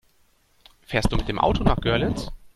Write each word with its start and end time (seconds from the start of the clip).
Fährst 0.81 1.11
du 1.11 1.15
mit 1.15 1.27
dem 1.27 1.37
Auto 1.37 1.63
nach 1.63 1.79
Görlitz? 1.79 2.31